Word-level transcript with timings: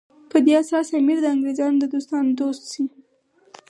په 0.31 0.37
دې 0.45 0.53
اساس 0.63 0.87
امیر 0.99 1.17
د 1.21 1.25
انګریزانو 1.35 1.77
د 1.79 1.85
دوستانو 1.93 2.29
دوست 2.39 2.63
شي. 2.71 2.83